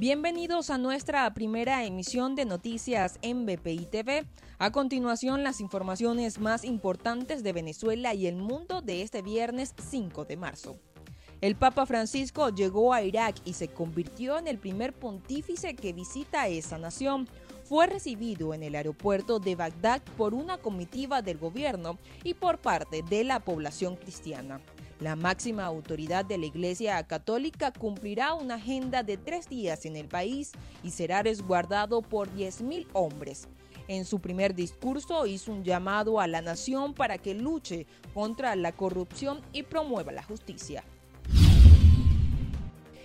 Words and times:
Bienvenidos 0.00 0.70
a 0.70 0.78
nuestra 0.78 1.30
primera 1.34 1.84
emisión 1.84 2.34
de 2.34 2.46
noticias 2.46 3.18
en 3.20 3.44
BPI 3.44 3.84
TV. 3.84 4.24
A 4.58 4.72
continuación, 4.72 5.42
las 5.42 5.60
informaciones 5.60 6.40
más 6.40 6.64
importantes 6.64 7.42
de 7.42 7.52
Venezuela 7.52 8.14
y 8.14 8.26
el 8.26 8.36
mundo 8.36 8.80
de 8.80 9.02
este 9.02 9.20
viernes 9.20 9.74
5 9.90 10.24
de 10.24 10.38
marzo. 10.38 10.78
El 11.42 11.54
Papa 11.54 11.84
Francisco 11.84 12.48
llegó 12.48 12.94
a 12.94 13.02
Irak 13.02 13.36
y 13.44 13.52
se 13.52 13.68
convirtió 13.68 14.38
en 14.38 14.48
el 14.48 14.56
primer 14.56 14.94
pontífice 14.94 15.76
que 15.76 15.92
visita 15.92 16.48
esa 16.48 16.78
nación. 16.78 17.28
Fue 17.64 17.86
recibido 17.86 18.54
en 18.54 18.62
el 18.62 18.76
aeropuerto 18.76 19.38
de 19.38 19.54
Bagdad 19.54 20.00
por 20.16 20.32
una 20.32 20.56
comitiva 20.56 21.20
del 21.20 21.36
gobierno 21.36 21.98
y 22.24 22.32
por 22.32 22.56
parte 22.56 23.02
de 23.02 23.22
la 23.22 23.40
población 23.40 23.96
cristiana. 23.96 24.62
La 25.00 25.16
máxima 25.16 25.64
autoridad 25.64 26.26
de 26.26 26.36
la 26.36 26.44
Iglesia 26.44 27.02
Católica 27.06 27.72
cumplirá 27.72 28.34
una 28.34 28.56
agenda 28.56 29.02
de 29.02 29.16
tres 29.16 29.48
días 29.48 29.86
en 29.86 29.96
el 29.96 30.08
país 30.08 30.52
y 30.82 30.90
será 30.90 31.22
resguardado 31.22 32.02
por 32.02 32.28
10.000 32.28 32.86
hombres. 32.92 33.48
En 33.88 34.04
su 34.04 34.20
primer 34.20 34.54
discurso 34.54 35.26
hizo 35.26 35.52
un 35.52 35.64
llamado 35.64 36.20
a 36.20 36.26
la 36.26 36.42
nación 36.42 36.92
para 36.92 37.16
que 37.16 37.32
luche 37.32 37.86
contra 38.12 38.54
la 38.56 38.72
corrupción 38.72 39.40
y 39.54 39.62
promueva 39.62 40.12
la 40.12 40.22
justicia. 40.22 40.84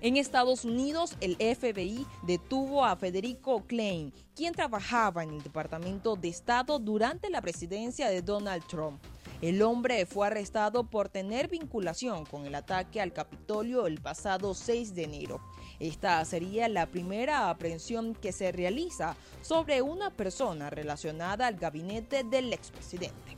En 0.00 0.16
Estados 0.16 0.64
Unidos, 0.64 1.16
el 1.20 1.36
FBI 1.36 2.04
detuvo 2.26 2.84
a 2.84 2.96
Federico 2.96 3.64
Klein, 3.64 4.12
quien 4.34 4.52
trabajaba 4.52 5.22
en 5.22 5.30
el 5.30 5.42
Departamento 5.42 6.16
de 6.16 6.28
Estado 6.28 6.80
durante 6.80 7.30
la 7.30 7.40
presidencia 7.40 8.10
de 8.10 8.22
Donald 8.22 8.66
Trump. 8.66 9.00
El 9.42 9.60
hombre 9.60 10.06
fue 10.06 10.28
arrestado 10.28 10.84
por 10.84 11.10
tener 11.10 11.48
vinculación 11.48 12.24
con 12.24 12.46
el 12.46 12.54
ataque 12.54 13.02
al 13.02 13.12
Capitolio 13.12 13.86
el 13.86 14.00
pasado 14.00 14.54
6 14.54 14.94
de 14.94 15.04
enero. 15.04 15.40
Esta 15.78 16.24
sería 16.24 16.68
la 16.70 16.86
primera 16.86 17.50
aprehensión 17.50 18.14
que 18.14 18.32
se 18.32 18.50
realiza 18.50 19.14
sobre 19.42 19.82
una 19.82 20.08
persona 20.10 20.70
relacionada 20.70 21.46
al 21.46 21.56
gabinete 21.56 22.24
del 22.24 22.54
expresidente. 22.54 23.35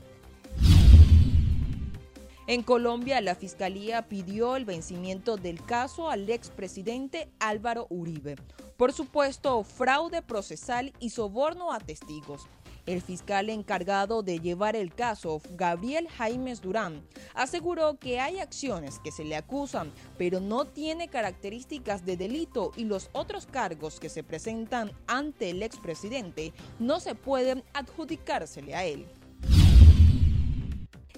En 2.49 2.65
Colombia, 2.65 3.21
la 3.21 3.37
Fiscalía 3.37 4.09
pidió 4.09 4.57
el 4.57 4.65
vencimiento 4.65 5.37
del 5.37 5.63
caso 5.65 6.11
al 6.11 6.29
expresidente 6.29 7.31
Álvaro 7.39 7.87
Uribe 7.91 8.35
por 8.79 8.93
supuesto 8.93 9.65
fraude 9.65 10.23
procesal 10.23 10.93
y 11.01 11.11
soborno 11.11 11.73
a 11.73 11.81
testigos. 11.81 12.47
El 12.87 13.03
fiscal 13.03 13.51
encargado 13.51 14.23
de 14.23 14.39
llevar 14.39 14.77
el 14.77 14.95
caso, 14.95 15.43
Gabriel 15.57 16.09
Jaimes 16.09 16.63
Durán, 16.63 17.05
aseguró 17.35 17.99
que 17.99 18.21
hay 18.21 18.39
acciones 18.39 18.99
que 19.01 19.11
se 19.11 19.25
le 19.25 19.37
acusan, 19.37 19.93
pero 20.17 20.41
no 20.41 20.65
tiene 20.65 21.09
características 21.09 22.07
de 22.07 22.17
delito 22.17 22.71
y 22.77 22.85
los 22.85 23.11
otros 23.13 23.47
cargos 23.47 23.99
que 24.01 24.09
se 24.09 24.23
presentan 24.23 24.93
ante 25.09 25.51
el 25.51 25.63
expresidente 25.63 26.55
no 26.79 27.01
se 27.01 27.17
pueden 27.17 27.65
adjudicársele 27.75 28.77
a 28.77 28.85
él. 28.85 29.07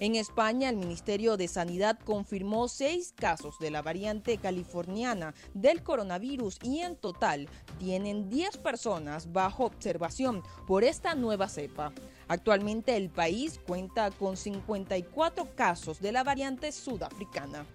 En 0.01 0.17
España, 0.17 0.70
el 0.70 0.79
Ministerio 0.79 1.37
de 1.37 1.47
Sanidad 1.47 1.98
confirmó 1.98 2.69
seis 2.69 3.12
casos 3.15 3.59
de 3.59 3.70
la 3.70 3.83
variante 3.83 4.39
californiana 4.39 5.34
del 5.53 5.83
coronavirus 5.83 6.59
y 6.62 6.81
en 6.81 6.97
total 6.97 7.51
tienen 7.79 8.31
10 8.31 8.57
personas 8.57 9.31
bajo 9.31 9.67
observación 9.67 10.42
por 10.67 10.84
esta 10.84 11.15
nueva 11.15 11.51
cepa. 11.51 11.92
Actualmente 12.29 12.97
el 12.97 13.11
país 13.11 13.61
cuenta 13.67 14.11
con 14.11 14.39
54 14.39 15.55
casos 15.55 16.01
de 16.01 16.12
la 16.12 16.25
variante 16.25 16.73
sudafricana. 16.73 17.67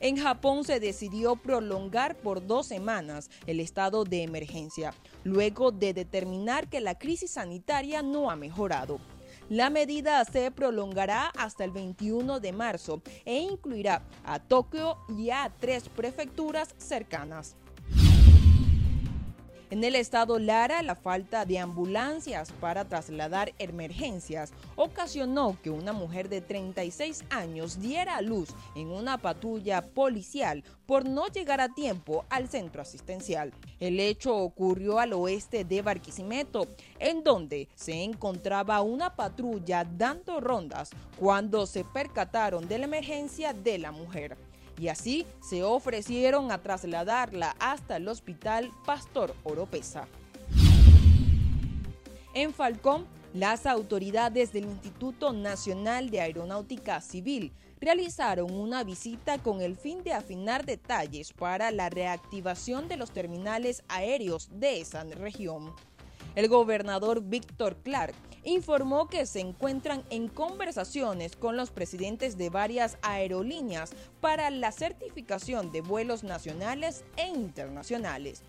En 0.00 0.16
Japón 0.16 0.64
se 0.64 0.80
decidió 0.80 1.36
prolongar 1.36 2.16
por 2.16 2.46
dos 2.46 2.66
semanas 2.66 3.28
el 3.46 3.60
estado 3.60 4.04
de 4.04 4.22
emergencia, 4.22 4.94
luego 5.24 5.72
de 5.72 5.92
determinar 5.92 6.68
que 6.68 6.80
la 6.80 6.98
crisis 6.98 7.32
sanitaria 7.32 8.00
no 8.00 8.30
ha 8.30 8.36
mejorado. 8.36 8.98
La 9.48 9.70
medida 9.70 10.24
se 10.24 10.50
prolongará 10.50 11.26
hasta 11.36 11.64
el 11.64 11.70
21 11.72 12.40
de 12.40 12.52
marzo 12.52 13.02
e 13.24 13.38
incluirá 13.38 14.02
a 14.24 14.38
Tokio 14.38 14.98
y 15.08 15.30
a 15.30 15.52
tres 15.60 15.88
prefecturas 15.88 16.74
cercanas. 16.78 17.56
En 19.72 19.82
el 19.84 19.94
estado 19.94 20.38
Lara, 20.38 20.82
la 20.82 20.94
falta 20.94 21.46
de 21.46 21.58
ambulancias 21.58 22.52
para 22.60 22.84
trasladar 22.84 23.54
emergencias 23.58 24.52
ocasionó 24.76 25.56
que 25.62 25.70
una 25.70 25.94
mujer 25.94 26.28
de 26.28 26.42
36 26.42 27.24
años 27.30 27.80
diera 27.80 28.18
a 28.18 28.20
luz 28.20 28.50
en 28.74 28.88
una 28.88 29.16
patrulla 29.16 29.80
policial 29.80 30.62
por 30.84 31.08
no 31.08 31.26
llegar 31.28 31.62
a 31.62 31.70
tiempo 31.70 32.26
al 32.28 32.50
centro 32.50 32.82
asistencial. 32.82 33.54
El 33.80 33.98
hecho 33.98 34.36
ocurrió 34.36 34.98
al 34.98 35.14
oeste 35.14 35.64
de 35.64 35.80
Barquisimeto, 35.80 36.66
en 36.98 37.24
donde 37.24 37.70
se 37.74 38.02
encontraba 38.02 38.82
una 38.82 39.16
patrulla 39.16 39.84
dando 39.84 40.38
rondas 40.40 40.90
cuando 41.18 41.64
se 41.64 41.82
percataron 41.82 42.68
de 42.68 42.76
la 42.76 42.84
emergencia 42.84 43.54
de 43.54 43.78
la 43.78 43.90
mujer 43.90 44.36
y 44.78 44.88
así 44.88 45.26
se 45.40 45.62
ofrecieron 45.62 46.50
a 46.52 46.62
trasladarla 46.62 47.56
hasta 47.58 47.96
el 47.96 48.08
Hospital 48.08 48.70
Pastor 48.84 49.34
Oropesa. 49.44 50.06
En 52.34 52.54
Falcón, 52.54 53.06
las 53.34 53.66
autoridades 53.66 54.52
del 54.52 54.64
Instituto 54.64 55.32
Nacional 55.32 56.10
de 56.10 56.20
Aeronáutica 56.20 57.00
Civil 57.00 57.52
realizaron 57.80 58.52
una 58.52 58.84
visita 58.84 59.38
con 59.38 59.60
el 59.60 59.76
fin 59.76 60.04
de 60.04 60.12
afinar 60.12 60.64
detalles 60.64 61.32
para 61.32 61.70
la 61.72 61.90
reactivación 61.90 62.88
de 62.88 62.96
los 62.96 63.10
terminales 63.10 63.82
aéreos 63.88 64.48
de 64.52 64.80
esa 64.80 65.02
región. 65.04 65.74
El 66.34 66.48
gobernador 66.48 67.22
Víctor 67.22 67.76
Clark 67.82 68.14
informó 68.44 69.08
que 69.08 69.26
se 69.26 69.40
encuentran 69.40 70.02
en 70.10 70.28
conversaciones 70.28 71.36
con 71.36 71.56
los 71.56 71.70
presidentes 71.70 72.36
de 72.38 72.48
varias 72.48 72.96
aerolíneas 73.02 73.92
para 74.20 74.50
la 74.50 74.72
certificación 74.72 75.70
de 75.72 75.82
vuelos 75.82 76.24
nacionales 76.24 77.04
e 77.16 77.28
internacionales. 77.28 78.42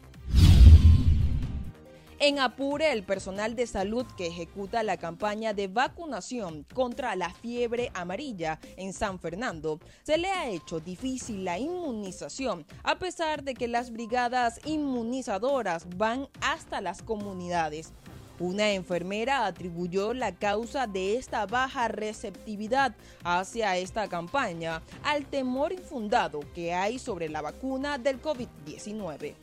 En 2.20 2.40
Apure, 2.40 2.92
el 2.92 3.04
personal 3.04 3.56
de 3.56 3.68
salud 3.68 4.06
que 4.16 4.28
ejecuta 4.28 4.84
la 4.84 4.98
campaña 4.98 5.54
de 5.54 5.68
vacunación 5.68 6.66
contra 6.74 7.16
la 7.16 7.32
fiebre 7.32 7.92
amarilla 7.94 8.60
en 8.78 8.94
San 8.94 9.20
Fernando 9.20 9.80
se 10.04 10.18
le 10.18 10.30
ha 10.30 10.50
hecho 10.50 10.80
difícil 10.80 11.44
la 11.44 11.58
inmunización, 11.58 12.66
a 12.84 13.00
pesar 13.00 13.44
de 13.44 13.56
que 13.56 13.68
las 13.68 13.92
brigadas 13.92 14.60
inmunizadoras 14.66 15.88
van 15.98 16.28
hasta 16.42 16.82
las 16.82 17.02
comunidades. 17.02 17.92
Una 18.40 18.72
enfermera 18.72 19.46
atribuyó 19.46 20.14
la 20.14 20.34
causa 20.34 20.88
de 20.88 21.18
esta 21.18 21.46
baja 21.46 21.88
receptividad 21.88 22.96
hacia 23.24 23.78
esta 23.78 24.08
campaña 24.08 24.82
al 25.04 25.26
temor 25.26 25.72
infundado 25.72 26.42
que 26.54 26.74
hay 26.74 27.00
sobre 27.00 27.30
la 27.30 27.42
vacuna 27.42 27.98
del 27.98 28.22
COVID-19. 28.22 29.36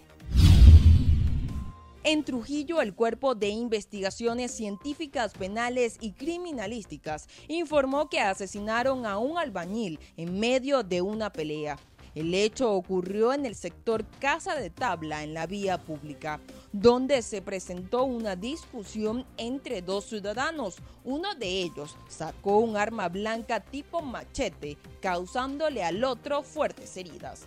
En 2.03 2.25
Trujillo, 2.25 2.81
el 2.81 2.95
Cuerpo 2.95 3.35
de 3.35 3.51
Investigaciones 3.51 4.53
Científicas 4.53 5.35
Penales 5.35 5.99
y 6.01 6.13
Criminalísticas 6.13 7.29
informó 7.47 8.09
que 8.09 8.21
asesinaron 8.21 9.05
a 9.05 9.19
un 9.19 9.37
albañil 9.37 10.01
en 10.17 10.41
medio 10.41 10.83
de 10.83 11.03
una 11.03 11.31
pelea. 11.31 11.79
El 12.15 12.33
hecho 12.35 12.73
ocurrió 12.73 13.35
en 13.35 13.45
el 13.45 13.55
sector 13.55 14.07
Casa 14.19 14.55
de 14.55 14.71
Tabla, 14.71 15.23
en 15.23 15.35
la 15.35 15.47
vía 15.47 15.77
pública, 15.77 16.41
donde 16.73 17.21
se 17.21 17.43
presentó 17.43 18.05
una 18.05 18.35
discusión 18.35 19.27
entre 19.37 19.83
dos 19.83 20.07
ciudadanos. 20.07 20.77
Uno 21.05 21.35
de 21.35 21.49
ellos 21.49 21.99
sacó 22.09 22.61
un 22.61 22.79
arma 22.79 23.11
blanca 23.11 23.61
tipo 23.61 24.01
machete, 24.01 24.79
causándole 25.03 25.85
al 25.85 26.03
otro 26.03 26.43
fuertes 26.43 26.97
heridas. 26.97 27.47